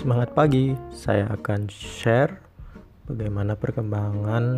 [0.00, 2.40] Semangat pagi, saya akan share
[3.04, 4.56] bagaimana perkembangan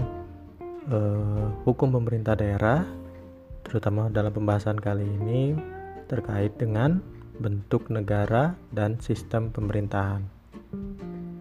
[0.87, 2.87] eh, hukum pemerintah daerah,
[3.67, 5.59] terutama dalam pembahasan kali ini
[6.07, 7.03] terkait dengan
[7.43, 10.23] bentuk negara dan sistem pemerintahan.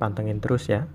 [0.02, 0.90] Pantengin terus ya.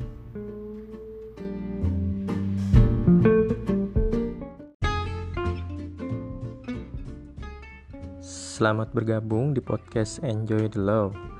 [8.18, 11.35] Selamat bergabung di podcast Enjoy the Law.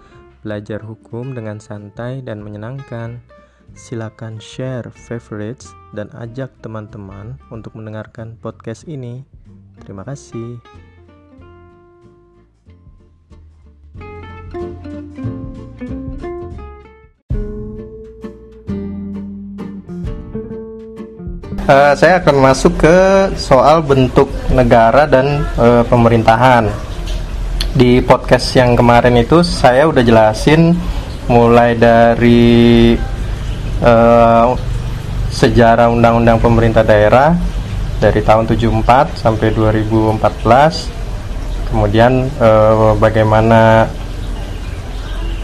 [0.47, 3.19] Belajar hukum dengan santai dan menyenangkan.
[3.75, 9.27] Silakan share favorites dan ajak teman-teman untuk mendengarkan podcast ini.
[9.83, 10.63] Terima kasih.
[21.67, 22.99] Uh, saya akan masuk ke
[23.35, 26.71] soal bentuk negara dan uh, pemerintahan.
[27.77, 30.73] Di podcast yang kemarin itu saya udah jelasin
[31.29, 32.97] mulai dari
[33.85, 34.57] uh,
[35.29, 37.37] sejarah undang-undang pemerintah daerah
[38.01, 41.69] dari tahun 74 sampai 2014.
[41.69, 43.93] Kemudian uh, bagaimana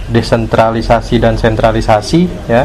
[0.08, 2.64] desentralisasi dan sentralisasi ya.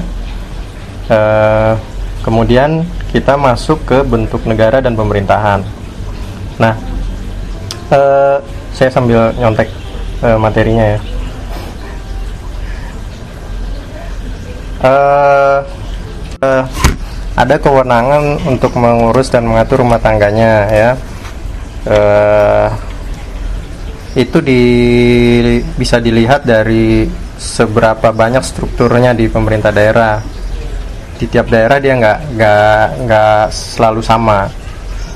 [1.11, 1.75] Uh,
[2.23, 5.59] kemudian kita masuk ke bentuk negara dan pemerintahan.
[6.55, 6.71] Nah,
[7.91, 8.39] uh,
[8.77, 9.65] saya sambil nyontek
[10.21, 10.99] uh, materinya ya.
[14.77, 15.59] Uh,
[16.45, 16.63] uh,
[17.33, 20.91] ada kewenangan untuk mengurus dan mengatur rumah tangganya ya.
[24.17, 24.61] Itu di,
[25.77, 27.05] bisa dilihat dari
[27.37, 30.17] seberapa banyak strukturnya di pemerintah daerah
[31.17, 34.45] di tiap daerah dia nggak nggak nggak selalu sama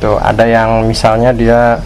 [0.01, 1.77] tuh ada yang misalnya dia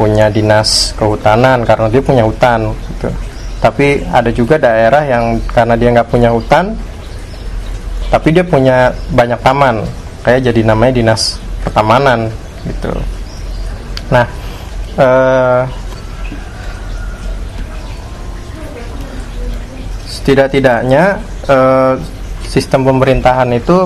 [0.00, 3.12] punya dinas kehutanan karena dia punya hutan gitu
[3.60, 6.72] tapi ada juga daerah yang karena dia nggak punya hutan
[8.08, 9.84] tapi dia punya banyak taman
[10.24, 12.32] kayak jadi namanya dinas pertamanan
[12.64, 12.88] gitu
[14.08, 14.24] nah
[14.96, 15.62] eh,
[20.08, 21.94] setidak-tidaknya eh,
[22.48, 23.84] sistem pemerintahan itu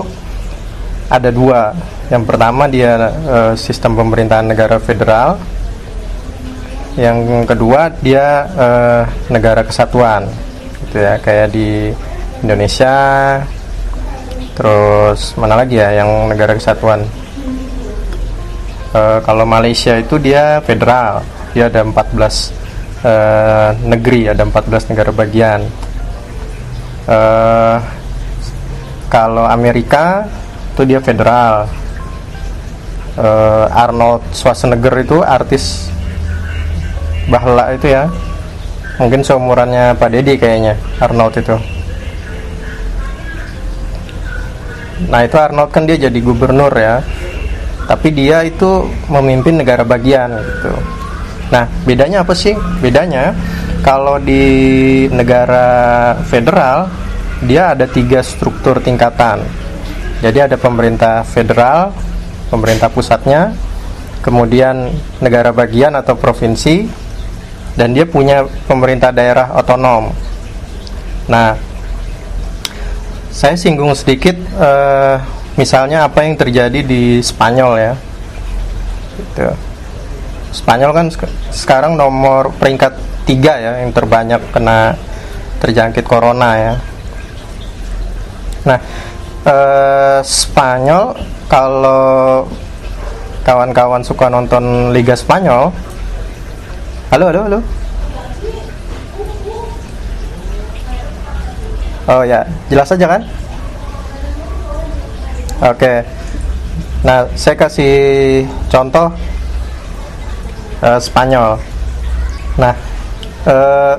[1.09, 1.73] ada dua.
[2.09, 5.37] Yang pertama dia e, sistem pemerintahan negara federal.
[6.95, 8.67] Yang kedua dia e,
[9.27, 10.27] negara kesatuan,
[10.87, 11.91] gitu ya, kayak di
[12.39, 12.95] Indonesia.
[14.55, 17.03] Terus mana lagi ya yang negara kesatuan?
[18.95, 21.19] E, kalau Malaysia itu dia federal,
[21.51, 23.13] dia ada 14 e,
[23.91, 25.61] negeri, ada 14 negara bagian.
[27.05, 27.19] E,
[29.11, 30.27] kalau Amerika
[30.75, 31.71] itu dia federal
[33.15, 35.87] uh, Arnold Schwarzenegger itu artis
[37.29, 38.09] bahla itu ya.
[38.95, 41.57] Mungkin seumurannya Pak Dedi kayaknya Arnold itu.
[45.11, 47.03] Nah itu Arnold kan dia jadi gubernur ya.
[47.85, 50.73] Tapi dia itu memimpin negara bagian gitu.
[51.51, 52.55] Nah bedanya apa sih?
[52.81, 53.35] Bedanya
[53.85, 55.67] kalau di negara
[56.25, 56.89] federal
[57.45, 59.45] dia ada tiga struktur tingkatan.
[60.23, 61.91] Jadi ada pemerintah federal,
[62.49, 63.51] pemerintah pusatnya,
[64.25, 64.89] kemudian
[65.21, 66.87] negara bagian atau provinsi,
[67.75, 70.11] dan dia punya pemerintah daerah otonom.
[71.27, 71.59] Nah,
[73.31, 75.19] saya singgung sedikit, uh,
[75.59, 77.93] misalnya apa yang terjadi di Spanyol ya.
[79.15, 79.51] Gitu.
[80.55, 81.07] Spanyol kan
[81.51, 82.95] sekarang nomor peringkat
[83.27, 84.95] tiga ya yang terbanyak kena
[85.59, 86.75] terjangkit corona ya
[88.65, 88.79] Nah,
[89.45, 91.13] eh, Spanyol
[91.45, 92.43] kalau
[93.45, 95.69] kawan-kawan suka nonton Liga Spanyol,
[97.15, 97.59] halo, halo, halo.
[102.11, 103.23] Oh ya, jelas saja kan?
[105.63, 106.03] Oke.
[107.07, 107.95] Nah, saya kasih
[108.67, 109.07] contoh
[110.83, 111.55] uh, Spanyol.
[112.59, 112.75] Nah,
[113.47, 113.95] uh,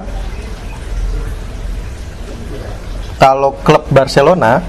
[3.17, 4.61] kalau klub Barcelona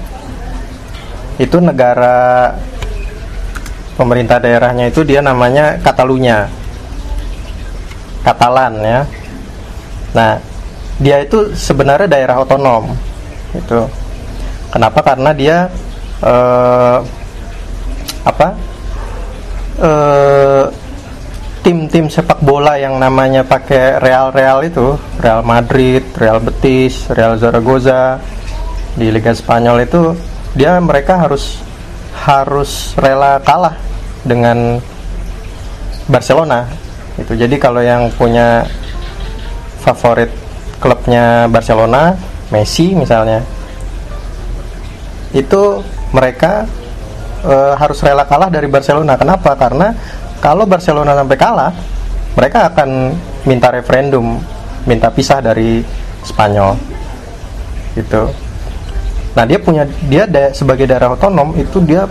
[1.36, 2.56] itu negara
[4.00, 6.48] pemerintah daerahnya itu dia namanya Katalunya
[8.28, 9.00] Katalan ya.
[10.12, 10.36] Nah
[11.00, 12.92] dia itu sebenarnya daerah otonom
[13.56, 13.80] itu
[14.68, 15.00] kenapa?
[15.00, 15.56] Karena dia
[16.20, 16.98] eh,
[18.26, 18.48] apa?
[19.78, 20.64] Eh,
[21.62, 28.18] tim-tim sepak bola yang namanya pakai Real Real itu Real Madrid, Real Betis, Real Zaragoza
[28.98, 30.12] di Liga Spanyol itu
[30.58, 31.62] dia mereka harus
[32.18, 33.78] harus rela kalah
[34.26, 34.82] dengan
[36.10, 36.87] Barcelona
[37.18, 38.62] itu jadi kalau yang punya
[39.82, 40.30] favorit
[40.78, 42.14] klubnya Barcelona
[42.54, 43.42] Messi misalnya
[45.36, 45.82] itu
[46.14, 46.64] mereka
[47.44, 49.18] e, harus rela kalah dari Barcelona.
[49.20, 49.52] Kenapa?
[49.58, 49.92] Karena
[50.40, 51.72] kalau Barcelona sampai kalah,
[52.32, 53.12] mereka akan
[53.44, 54.40] minta referendum,
[54.88, 55.84] minta pisah dari
[56.24, 56.78] Spanyol.
[57.92, 58.22] Gitu.
[59.36, 62.08] Nah, dia punya dia da, sebagai daerah otonom itu dia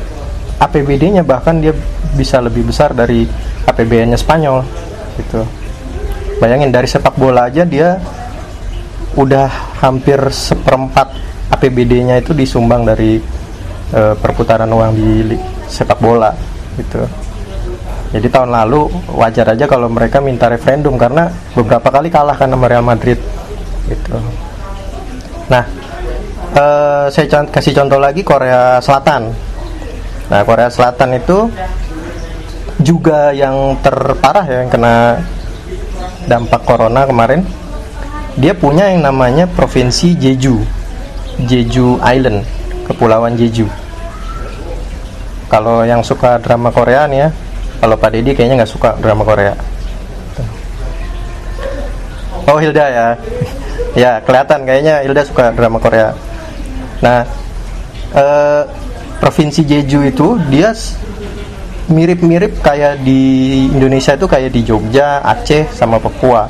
[0.61, 1.73] APBD-nya bahkan dia
[2.15, 3.27] bisa lebih besar dari
[3.67, 4.63] APBN-nya Spanyol
[5.17, 5.41] gitu.
[6.37, 7.97] Bayangin dari sepak bola aja dia
[9.17, 9.49] udah
[9.81, 11.09] hampir seperempat
[11.49, 13.17] APBD-nya itu disumbang dari
[13.89, 15.33] e, perputaran uang di
[15.65, 16.29] sepak bola
[16.77, 17.01] gitu.
[18.13, 18.87] Jadi tahun lalu
[19.17, 21.27] wajar aja kalau mereka minta referendum karena
[21.57, 23.17] beberapa kali kalah kan sama Real Madrid
[23.89, 24.15] gitu.
[25.49, 25.63] Nah,
[26.53, 26.65] e,
[27.09, 29.33] saya kasih contoh lagi Korea Selatan.
[30.27, 31.49] Nah, Korea Selatan itu
[32.81, 34.95] juga yang terparah ya yang kena
[36.29, 37.41] dampak corona kemarin.
[38.37, 40.61] Dia punya yang namanya provinsi Jeju
[41.45, 42.41] Jeju Island,
[42.89, 43.69] Kepulauan Jeju.
[45.47, 47.29] Kalau yang suka drama Korea nih ya,
[47.77, 49.53] kalau Pak Deddy kayaknya nggak suka drama Korea.
[52.49, 53.07] Oh Hilda ya,
[54.01, 56.17] ya kelihatan kayaknya Hilda suka drama Korea.
[57.05, 57.21] Nah,
[58.17, 58.63] eh,
[59.21, 60.73] provinsi Jeju itu dia
[61.87, 66.49] mirip-mirip kayak di Indonesia itu kayak di Jogja, Aceh, sama Papua.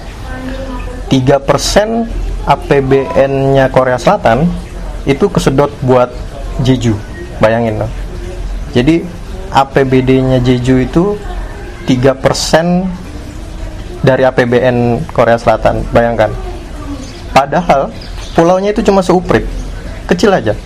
[1.08, 2.04] 3%
[2.44, 4.44] APBN-nya Korea Selatan
[5.08, 6.12] itu kesedot buat
[6.66, 6.98] Jeju.
[7.40, 7.92] Bayangin loh.
[8.74, 9.06] Jadi
[9.54, 11.16] APBD-nya Jeju itu
[11.88, 15.86] 3% dari APBN Korea Selatan.
[15.96, 16.34] Bayangkan.
[17.32, 17.94] Padahal
[18.36, 19.46] pulaunya itu cuma seuprit.
[20.10, 20.58] Kecil aja.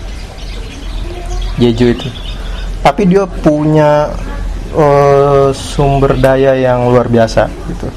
[1.60, 2.08] Jeju itu.
[2.82, 4.10] Tapi dia punya
[4.74, 7.88] uh, sumber daya yang luar biasa gitu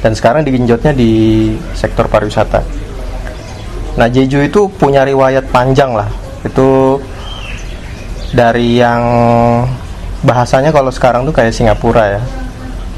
[0.00, 2.62] dan sekarang digenjotnya di sektor pariwisata
[3.98, 6.06] Nah Jeju itu punya riwayat panjang lah.
[6.46, 7.00] Itu
[8.30, 9.02] dari yang
[10.22, 12.22] bahasanya kalau sekarang tuh kayak Singapura ya.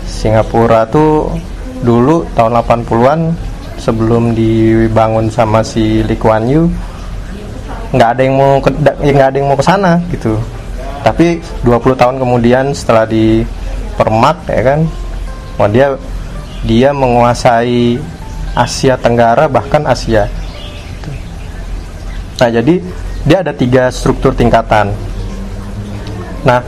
[0.05, 1.33] Singapura tuh
[1.81, 3.21] dulu tahun 80-an
[3.81, 6.71] sebelum dibangun sama si Lee Kuan Yew
[7.93, 8.71] nggak ada yang mau ke,
[9.03, 10.37] nggak ada yang mau ke sana gitu.
[11.03, 13.43] Tapi 20 tahun kemudian setelah di
[13.93, 14.81] Permak ya kan,
[15.61, 15.95] wah dia
[16.65, 18.01] dia menguasai
[18.57, 20.31] Asia Tenggara bahkan Asia
[22.43, 22.83] Nah, jadi
[23.23, 24.91] dia ada tiga struktur tingkatan.
[26.43, 26.59] Nah,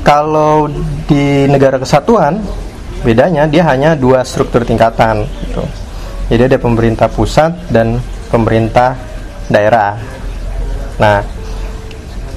[0.00, 0.64] kalau
[1.04, 2.40] di negara kesatuan,
[3.04, 5.28] bedanya dia hanya dua struktur tingkatan.
[5.44, 5.64] Gitu.
[6.32, 8.00] Jadi ada pemerintah pusat dan
[8.32, 8.96] pemerintah
[9.52, 10.00] daerah.
[10.96, 11.20] Nah,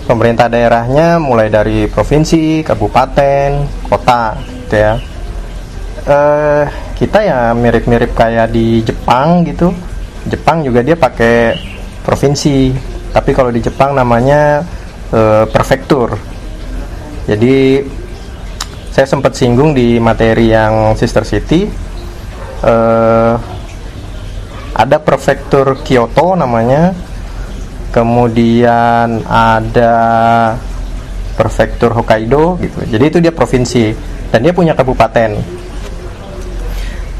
[0.08, 4.94] pemerintah daerahnya mulai dari provinsi, kabupaten, kota, gitu ya.
[6.08, 6.64] Eh,
[6.96, 9.76] kita ya mirip-mirip kayak di Jepang gitu.
[10.26, 11.60] Jepang juga dia pakai
[12.08, 12.72] provinsi
[13.12, 14.64] tapi kalau di Jepang namanya
[15.12, 16.16] e, prefektur
[17.28, 17.84] jadi
[18.94, 21.68] saya sempat singgung di materi yang sister city
[22.64, 22.74] e,
[24.78, 26.96] ada prefektur Kyoto namanya
[27.92, 29.96] kemudian ada
[31.38, 33.94] prefektur Hokkaido gitu jadi itu dia provinsi
[34.34, 35.38] dan dia punya kabupaten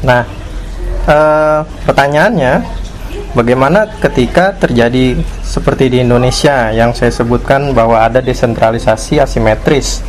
[0.04, 0.22] nah
[1.06, 1.16] e,
[1.88, 2.78] pertanyaannya
[3.36, 10.00] Bagaimana ketika terjadi seperti di Indonesia yang saya sebutkan bahwa ada desentralisasi asimetris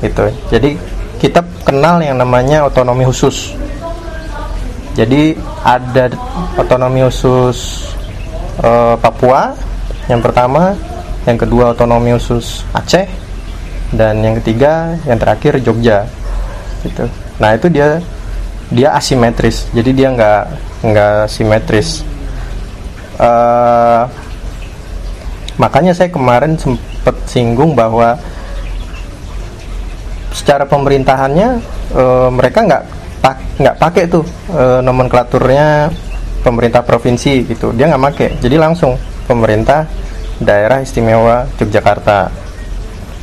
[0.00, 0.32] gitu.
[0.48, 0.74] Jadi
[1.20, 3.52] kita kenal yang namanya otonomi khusus.
[4.96, 6.08] Jadi ada
[6.56, 7.92] otonomi khusus
[8.58, 9.52] e, Papua
[10.10, 10.76] yang pertama,
[11.24, 13.08] yang kedua otonomi khusus Aceh
[13.94, 16.04] dan yang ketiga yang terakhir Jogja.
[16.84, 17.08] Gitu.
[17.40, 18.00] Nah, itu dia
[18.68, 19.68] dia asimetris.
[19.72, 20.42] Jadi dia nggak
[20.84, 22.04] nggak simetris
[23.18, 24.04] uh,
[25.56, 28.18] makanya saya kemarin sempat singgung bahwa
[30.34, 31.62] secara pemerintahannya
[31.94, 32.82] uh, mereka nggak
[33.54, 35.88] nggak pakai tuh uh, nomenklaturnya
[36.42, 39.88] pemerintah provinsi gitu dia nggak pakai jadi langsung pemerintah
[40.40, 42.30] daerah istimewa Yogyakarta.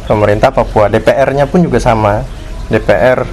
[0.10, 2.25] Pemerintah Papua DPR-nya pun juga sama.
[2.72, 3.24] DPR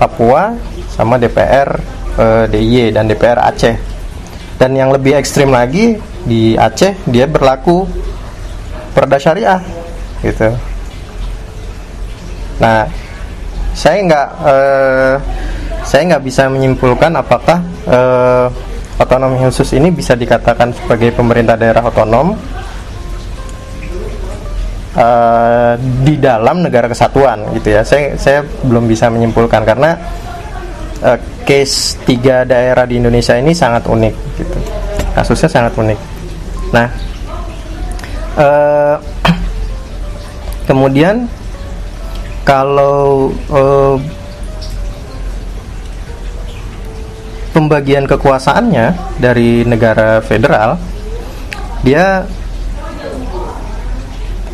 [0.00, 0.56] Papua
[0.92, 1.68] sama DPR
[2.16, 3.76] uh, DIY dan DPR Aceh.
[4.56, 7.88] Dan yang lebih ekstrim lagi di Aceh dia berlaku
[8.92, 9.60] perda syariah
[10.22, 10.52] gitu.
[12.60, 12.86] Nah
[13.72, 15.14] saya nggak eh,
[15.82, 18.46] saya nggak bisa menyimpulkan apakah eh,
[19.00, 22.36] otonomi khusus ini bisa dikatakan sebagai pemerintah daerah otonom
[24.96, 27.82] uh, di dalam negara kesatuan gitu ya.
[27.84, 29.96] Saya saya belum bisa menyimpulkan karena
[31.04, 31.18] uh,
[31.48, 34.58] case tiga daerah di Indonesia ini sangat unik gitu.
[35.12, 35.98] Kasusnya sangat unik.
[36.72, 36.88] Nah,
[38.36, 38.96] uh,
[40.68, 41.28] kemudian
[42.42, 43.96] kalau uh,
[47.52, 50.80] pembagian kekuasaannya dari negara federal,
[51.84, 52.24] dia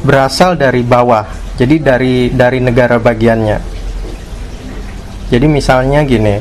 [0.02, 1.24] berasal dari bawah.
[1.58, 3.58] Jadi dari dari negara bagiannya.
[5.28, 6.38] Jadi misalnya gini,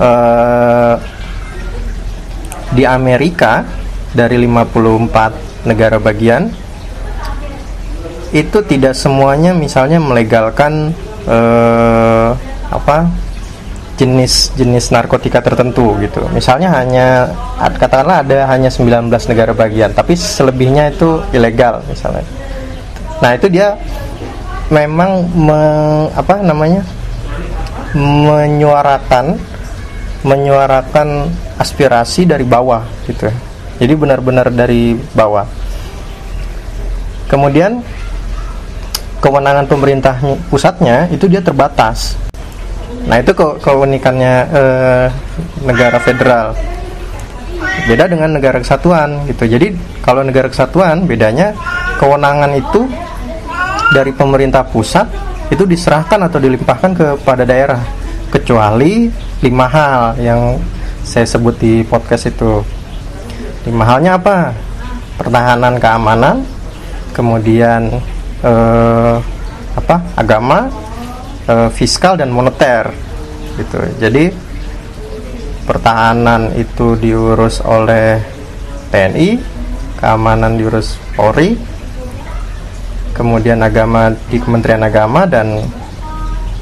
[0.00, 0.96] uh,
[2.72, 3.66] di Amerika
[4.14, 6.50] dari 54 negara bagian
[8.30, 10.94] itu tidak semuanya misalnya melegalkan
[11.26, 12.30] uh,
[12.70, 13.10] apa
[14.00, 16.24] jenis-jenis narkotika tertentu gitu.
[16.32, 17.28] Misalnya hanya
[17.76, 22.24] katakanlah ada hanya 19 negara bagian, tapi selebihnya itu ilegal misalnya.
[23.20, 23.76] Nah, itu dia
[24.72, 25.60] memang me,
[26.16, 26.80] apa namanya?
[27.90, 29.34] menyuarakan
[30.22, 31.26] menyuarakan
[31.58, 33.26] aspirasi dari bawah gitu.
[33.82, 35.42] Jadi benar-benar dari bawah.
[37.26, 37.82] Kemudian
[39.18, 40.14] kewenangan pemerintah
[40.46, 42.14] pusatnya itu dia terbatas
[43.06, 45.06] Nah itu ke keunikannya eh,
[45.64, 46.52] negara federal.
[47.88, 49.48] Beda dengan negara kesatuan gitu.
[49.48, 49.72] Jadi
[50.04, 51.56] kalau negara kesatuan bedanya
[51.96, 52.88] kewenangan itu
[53.92, 55.08] dari pemerintah pusat
[55.50, 57.82] itu diserahkan atau dilimpahkan kepada daerah
[58.30, 59.10] kecuali
[59.42, 60.40] lima hal yang
[61.02, 62.62] saya sebut di podcast itu.
[63.66, 64.54] Lima halnya apa?
[65.18, 66.46] Pertahanan keamanan,
[67.12, 67.92] kemudian
[68.40, 69.16] eh,
[69.76, 69.96] apa?
[70.16, 70.70] Agama,
[71.46, 72.90] uh, fiskal dan moneter
[73.56, 73.78] gitu.
[74.00, 74.32] Jadi
[75.64, 78.18] pertahanan itu diurus oleh
[78.90, 79.38] TNI
[80.00, 81.54] keamanan diurus Polri
[83.14, 85.60] kemudian agama di Kementerian Agama dan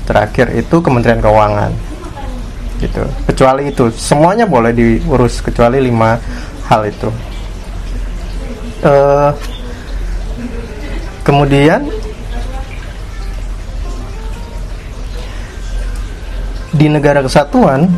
[0.04, 1.72] terakhir itu Kementerian Keuangan
[2.82, 3.02] gitu.
[3.30, 6.18] Kecuali itu semuanya boleh diurus kecuali lima
[6.66, 7.10] hal itu.
[8.78, 9.34] Uh,
[11.26, 11.90] kemudian
[16.78, 17.90] di negara kesatuan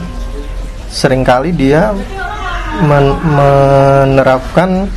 [0.88, 1.92] sering kali dia
[2.80, 4.88] men menerapkan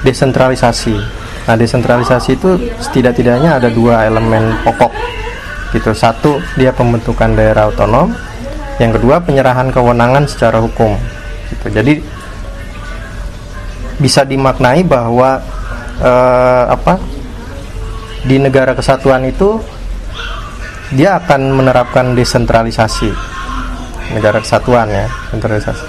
[0.00, 0.96] desentralisasi.
[1.42, 4.90] Nah, desentralisasi itu setidak-tidaknya ada dua elemen pokok.
[5.76, 5.92] Gitu.
[5.92, 8.14] Satu, dia pembentukan daerah otonom.
[8.78, 10.94] Yang kedua, penyerahan kewenangan secara hukum.
[11.50, 11.66] Gitu.
[11.70, 11.94] Jadi
[13.98, 15.38] bisa dimaknai bahwa
[16.02, 16.98] eh, apa
[18.26, 19.58] di negara kesatuan itu
[20.92, 23.10] dia akan menerapkan desentralisasi.
[24.12, 25.82] Negara kesatuan ya desentralisasi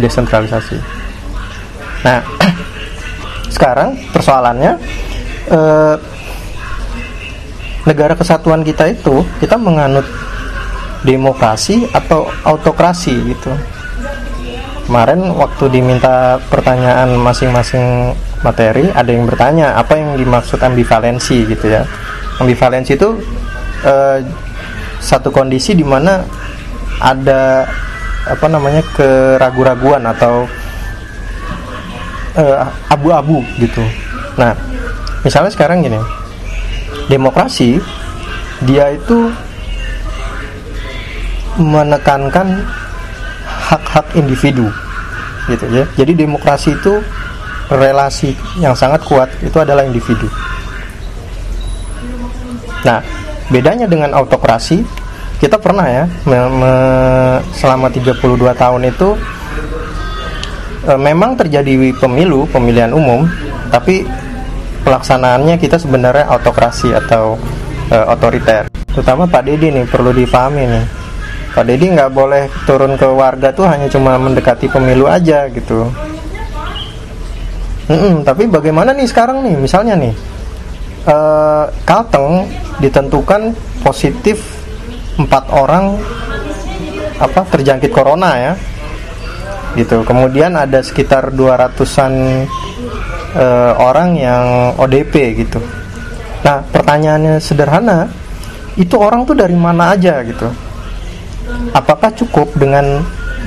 [0.00, 0.76] desentralisasi.
[2.04, 2.20] Nah
[3.54, 4.76] sekarang persoalannya
[5.48, 5.96] eh,
[7.88, 10.04] negara kesatuan kita itu kita menganut
[11.08, 13.52] demokrasi atau autokrasi gitu.
[14.84, 18.12] Kemarin waktu diminta pertanyaan masing-masing
[18.42, 21.86] materi ada yang bertanya apa yang dimaksud ambivalensi gitu ya?
[22.42, 23.16] Ambivalensi itu
[23.86, 24.18] eh,
[25.00, 26.22] satu kondisi di mana
[27.00, 27.64] ada
[28.28, 30.44] apa namanya keraguan-raguan atau
[32.36, 33.80] uh, abu-abu gitu.
[34.36, 34.52] Nah,
[35.24, 35.98] misalnya sekarang gini,
[37.08, 37.80] demokrasi
[38.68, 39.32] dia itu
[41.56, 42.60] menekankan
[43.72, 44.68] hak-hak individu
[45.48, 45.84] gitu ya.
[45.96, 47.00] Jadi demokrasi itu
[47.72, 50.28] relasi yang sangat kuat itu adalah individu.
[52.84, 53.00] Nah,
[53.50, 54.86] bedanya dengan autokrasi
[55.42, 56.72] kita pernah ya me, me,
[57.56, 59.08] selama 32 tahun itu
[60.84, 63.26] e, memang terjadi pemilu pemilihan umum
[63.72, 64.06] tapi
[64.86, 67.40] pelaksanaannya kita sebenarnya autokrasi atau
[67.88, 68.68] e, otoriter.
[68.90, 70.84] Terutama Pak Dedi nih perlu dipahami nih.
[71.50, 75.88] Pak Dedi nggak boleh turun ke warga tuh hanya cuma mendekati pemilu aja gitu.
[77.90, 79.58] Mm -mm, tapi bagaimana nih sekarang nih?
[79.58, 80.14] Misalnya nih
[81.06, 82.48] uh, Kalteng
[82.80, 83.54] ditentukan
[83.84, 84.40] positif
[85.20, 86.00] empat orang
[87.20, 88.52] apa terjangkit corona ya.
[89.78, 90.02] Gitu.
[90.02, 92.12] Kemudian ada sekitar 200an
[93.38, 95.62] uh, orang yang ODP gitu.
[96.42, 98.08] Nah pertanyaannya sederhana
[98.74, 100.48] itu orang tuh dari mana aja gitu?
[101.76, 103.04] Apakah cukup dengan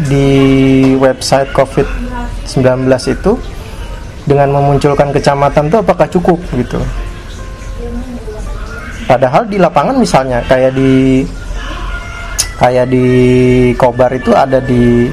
[0.08, 3.34] di website COVID-19 itu?
[4.24, 6.80] Dengan memunculkan kecamatan itu apakah cukup gitu
[9.04, 11.24] Padahal di lapangan misalnya kayak di
[12.60, 13.06] kayak di
[13.76, 15.12] Kobar itu ada di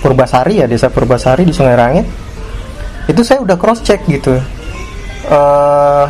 [0.00, 2.06] Purbasari ya desa Purbasari di Sungai Rangit.
[3.10, 4.38] Itu saya udah cross check gitu
[5.28, 6.04] uh,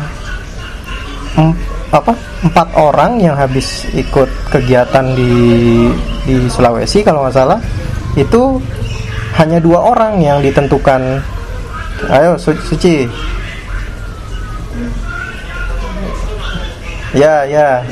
[1.91, 2.13] apa
[2.47, 5.33] empat orang yang habis ikut kegiatan di
[6.23, 7.59] di Sulawesi kalau nggak salah
[8.15, 8.59] itu
[9.35, 11.19] hanya dua orang yang ditentukan.
[12.11, 13.07] Ayo Su Suci.
[17.11, 17.83] Ya, ya.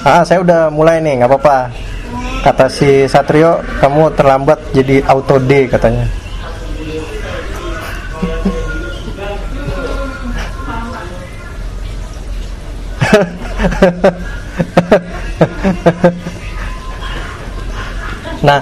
[0.00, 1.68] Ah, saya udah mulai nih, nggak apa-apa.
[2.40, 6.08] Kata si Satrio, kamu terlambat jadi auto D katanya.
[18.44, 18.60] nah,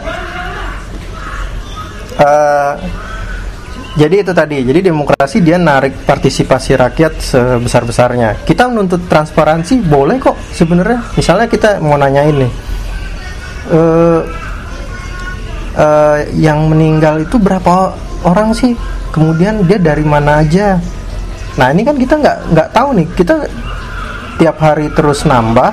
[2.18, 2.74] uh,
[3.92, 8.40] jadi itu tadi, jadi demokrasi dia narik partisipasi rakyat sebesar-besarnya.
[8.48, 11.12] Kita menuntut transparansi boleh kok sebenarnya.
[11.12, 12.48] Misalnya kita mau nanya ini,
[13.68, 14.24] uh,
[15.76, 17.92] uh, yang meninggal itu berapa
[18.24, 18.72] orang sih?
[19.12, 20.80] Kemudian dia dari mana aja?
[21.60, 23.06] Nah ini kan kita nggak nggak tahu nih.
[23.12, 23.34] Kita
[24.40, 25.68] tiap hari terus nambah,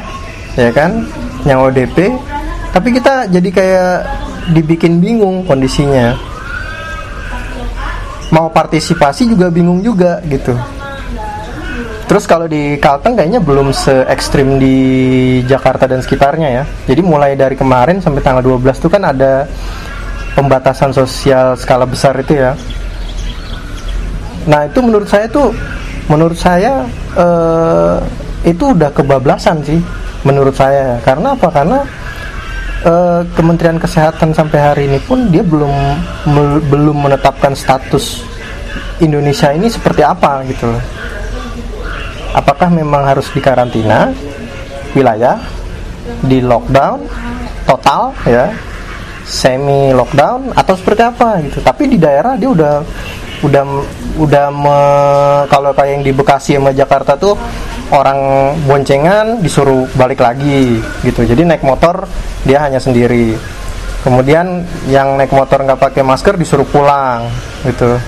[0.60, 1.08] ya kan?
[1.48, 1.98] Yang ODP,
[2.76, 3.96] tapi kita jadi kayak
[4.52, 6.20] dibikin bingung kondisinya
[8.30, 10.54] mau partisipasi juga bingung juga gitu
[12.10, 14.78] Terus kalau di Kalteng kayaknya belum se ekstrim di
[15.46, 16.64] Jakarta dan sekitarnya ya.
[16.90, 19.46] Jadi mulai dari kemarin sampai tanggal 12 itu kan ada
[20.34, 22.58] pembatasan sosial skala besar itu ya.
[24.50, 25.54] Nah itu menurut saya tuh,
[26.10, 26.82] menurut saya
[27.14, 27.96] eh,
[28.50, 29.78] itu udah kebablasan sih,
[30.26, 30.98] menurut saya.
[31.06, 31.54] Karena apa?
[31.54, 31.86] Karena
[32.86, 35.72] uh, Kementerian Kesehatan sampai hari ini pun dia belum
[36.70, 38.24] belum menetapkan status
[39.00, 40.70] Indonesia ini seperti apa gitu.
[42.36, 44.14] Apakah memang harus dikarantina
[44.94, 45.42] wilayah,
[46.24, 47.06] di lockdown
[47.66, 48.54] total ya,
[49.26, 51.60] semi lockdown atau seperti apa gitu.
[51.62, 52.76] Tapi di daerah dia udah
[53.40, 53.64] udah
[54.20, 54.80] udah me,
[55.48, 57.40] kalau kayak yang di Bekasi sama Jakarta tuh
[57.90, 58.20] orang
[58.70, 61.26] boncengan disuruh balik lagi gitu.
[61.26, 62.06] Jadi naik motor
[62.46, 63.34] dia hanya sendiri.
[64.06, 67.28] Kemudian yang naik motor nggak pakai masker disuruh pulang
[67.68, 68.00] gitu.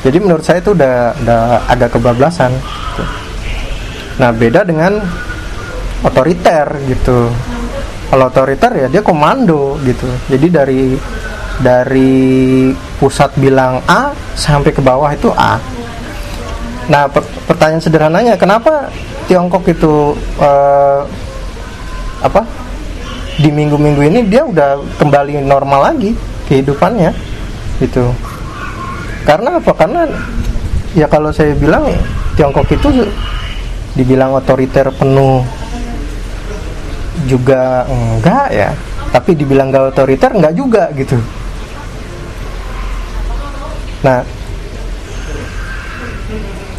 [0.00, 3.04] Jadi menurut saya itu udah udah agak kebablasan gitu.
[4.16, 5.00] nah beda dengan
[6.04, 7.28] otoriter gitu.
[8.10, 10.08] Kalau otoriter ya dia komando gitu.
[10.32, 10.82] Jadi dari
[11.60, 15.60] dari pusat bilang A sampai ke bawah itu A.
[16.90, 18.90] Nah, per pertanyaan sederhananya, kenapa
[19.30, 21.06] Tiongkok itu uh,
[22.20, 22.42] apa
[23.38, 26.18] di minggu-minggu ini dia udah kembali normal lagi
[26.50, 27.14] kehidupannya,
[27.78, 28.10] gitu?
[29.22, 29.70] Karena apa?
[29.70, 30.02] Karena
[30.98, 31.86] ya kalau saya bilang
[32.34, 33.06] Tiongkok itu
[33.94, 35.46] dibilang otoriter penuh
[37.30, 38.70] juga enggak ya,
[39.14, 41.14] tapi dibilang gak otoriter enggak juga gitu
[44.00, 44.24] Nah,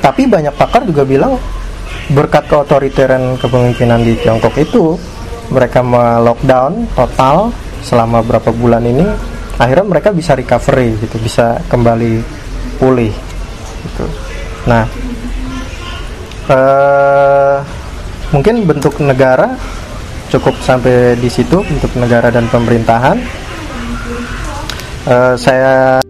[0.02, 1.38] tapi banyak pakar juga bilang
[2.12, 4.98] berkat keotoriteran kepemimpinan di Tiongkok itu
[5.54, 7.54] mereka melockdown total
[7.86, 9.06] selama berapa bulan ini
[9.62, 12.20] akhirnya mereka bisa recovery gitu bisa kembali
[12.82, 13.14] pulih
[13.86, 14.06] gitu.
[14.66, 14.90] nah
[16.50, 17.58] eh,
[18.34, 19.54] mungkin bentuk negara
[20.34, 23.18] cukup sampai di situ untuk negara dan pemerintahan
[25.06, 26.02] eh, saya